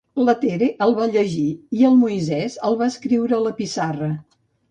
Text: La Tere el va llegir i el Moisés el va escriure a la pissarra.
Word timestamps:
La 0.27 0.33
Tere 0.43 0.69
el 0.85 0.93
va 0.99 1.05
llegir 1.15 1.43
i 1.81 1.85
el 1.91 1.99
Moisés 1.99 2.57
el 2.69 2.79
va 2.81 2.89
escriure 2.95 3.39
a 3.41 3.47
la 3.49 3.55
pissarra. 3.61 4.11